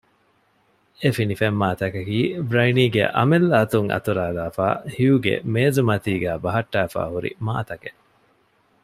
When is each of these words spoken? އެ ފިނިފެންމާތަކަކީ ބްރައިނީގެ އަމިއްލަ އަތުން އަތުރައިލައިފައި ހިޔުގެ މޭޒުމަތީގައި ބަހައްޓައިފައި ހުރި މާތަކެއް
އެ 0.99 1.09
ފިނިފެންމާތަކަކީ 1.17 2.19
ބްރައިނީގެ 2.49 3.03
އަމިއްލަ 3.17 3.53
އަތުން 3.59 3.89
އަތުރައިލައިފައި 3.93 4.77
ހިޔުގެ 4.95 5.33
މޭޒުމަތީގައި 5.53 6.39
ބަހައްޓައިފައި 6.43 7.09
ހުރި 7.13 7.31
މާތަކެއް 7.47 7.99